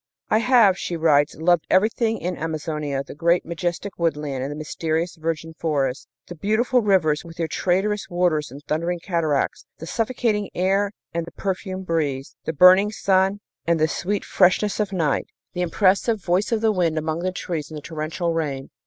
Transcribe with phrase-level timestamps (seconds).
[0.31, 5.15] "I have," she writes, "loved everything in Amazonia, the great majestic woodland and the mysterious
[5.15, 10.91] virgin forest, the beautiful rivers with their traitorous waters and thundering cataracts, the suffocating air
[11.13, 16.19] and the perfumed breeze, the burning sun and the sweet freshness of night, the impressive
[16.19, 18.71] voice of the wind among the trees and the torrential rain.